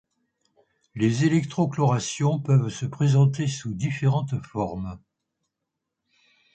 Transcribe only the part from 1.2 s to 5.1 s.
élecrochlorations peuvent se présenter sous différentes formes.